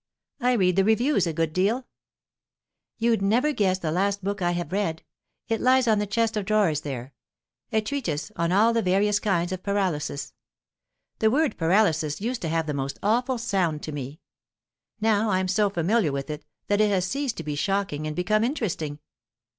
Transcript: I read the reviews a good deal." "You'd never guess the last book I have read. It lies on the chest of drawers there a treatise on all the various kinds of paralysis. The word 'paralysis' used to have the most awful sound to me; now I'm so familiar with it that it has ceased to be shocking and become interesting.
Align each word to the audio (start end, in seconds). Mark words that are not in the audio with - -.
I 0.39 0.53
read 0.53 0.77
the 0.77 0.83
reviews 0.83 1.27
a 1.27 1.31
good 1.31 1.53
deal." 1.53 1.85
"You'd 2.97 3.21
never 3.21 3.53
guess 3.53 3.77
the 3.77 3.91
last 3.91 4.23
book 4.23 4.41
I 4.41 4.49
have 4.53 4.71
read. 4.71 5.03
It 5.47 5.61
lies 5.61 5.87
on 5.87 5.99
the 5.99 6.07
chest 6.07 6.35
of 6.35 6.45
drawers 6.45 6.81
there 6.81 7.13
a 7.71 7.81
treatise 7.81 8.31
on 8.35 8.51
all 8.51 8.73
the 8.73 8.81
various 8.81 9.19
kinds 9.19 9.51
of 9.51 9.61
paralysis. 9.61 10.33
The 11.19 11.29
word 11.29 11.55
'paralysis' 11.55 12.19
used 12.19 12.41
to 12.41 12.49
have 12.49 12.65
the 12.65 12.73
most 12.73 12.97
awful 13.03 13.37
sound 13.37 13.83
to 13.83 13.91
me; 13.91 14.21
now 14.99 15.29
I'm 15.29 15.47
so 15.47 15.69
familiar 15.69 16.11
with 16.11 16.31
it 16.31 16.45
that 16.65 16.81
it 16.81 16.89
has 16.89 17.05
ceased 17.05 17.37
to 17.37 17.43
be 17.43 17.53
shocking 17.53 18.07
and 18.07 18.15
become 18.15 18.43
interesting. 18.43 18.97